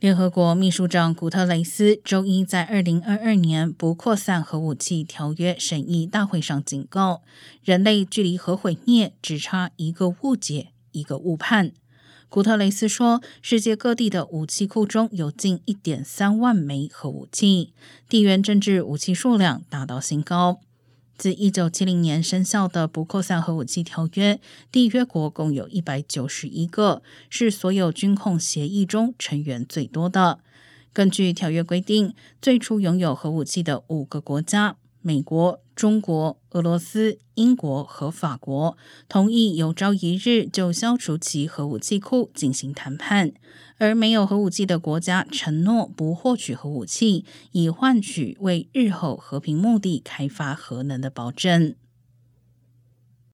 [0.00, 7.22] 联合国秘书长古特雷斯周一在二零二二年不扩散核武器条约审议大会上警告，
[7.64, 11.72] 人类距离核毁灭只差一个误解、一个误判。
[12.28, 17.72] 古特雷斯说，世界各地的武器库中有近一点三万枚核武器，
[18.08, 20.60] 地缘政治武器数量达到新高。
[21.18, 24.40] 自一九七零年生效的不扩散核武器条约，
[24.72, 30.38] 缔约国共有一百九十一个，是所有军控协议中成员最多的。
[30.92, 34.76] 根据条约规定，最初拥有核武器的五个国家——
[35.08, 38.76] 美国、中国、俄罗斯、英国和法国——
[39.08, 43.32] 同意有朝一日就消除其核武器库进行谈判。
[43.78, 51.74] 而没有核武器的国家承诺不获取核武器，以换取为日后和平目的开发核能的保证。